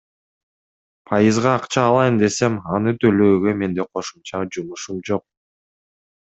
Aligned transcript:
Пайызга 1.09 1.51
акча 1.57 1.83
алайын 1.89 2.17
десем, 2.23 2.55
аны 2.77 2.95
төлөөгө 3.05 3.53
менде 3.61 3.87
кошумча 3.91 4.43
жумушум 4.57 5.05
жок. 5.13 5.27